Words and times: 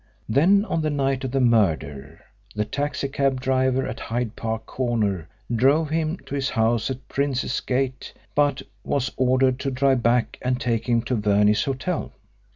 Then, 0.27 0.65
on 0.65 0.81
the 0.81 0.89
night 0.89 1.23
of 1.25 1.29
the 1.29 1.39
murder, 1.39 2.23
the 2.55 2.65
taxi 2.65 3.07
cab 3.07 3.39
driver 3.39 3.85
at 3.85 3.99
Hyde 3.99 4.35
Park 4.35 4.65
Corner 4.65 5.27
drove 5.55 5.91
him 5.91 6.17
to 6.25 6.33
his 6.33 6.49
house 6.49 6.89
at 6.89 7.07
Princes 7.07 7.59
Gate, 7.59 8.11
but 8.33 8.63
was 8.83 9.11
ordered 9.15 9.59
to 9.59 9.69
drive 9.69 10.01
back 10.01 10.39
and 10.41 10.59
take 10.59 10.89
him 10.89 11.03
to 11.03 11.13
Verney's 11.13 11.65
Hotel. 11.65 12.11